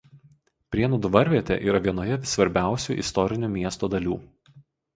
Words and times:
Prienų 0.75 0.97
dvarvietė 1.03 1.57
yra 1.67 1.83
vienoje 1.89 2.19
svarbiausių 2.33 2.99
istorinių 3.05 3.53
miesto 3.61 3.95
dalių. 3.99 4.21